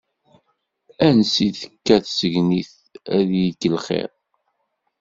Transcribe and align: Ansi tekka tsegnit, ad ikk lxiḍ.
Ansi 1.07 1.47
tekka 1.59 1.97
tsegnit, 2.05 2.73
ad 3.15 3.29
ikk 3.47 3.61
lxiḍ. 3.75 4.11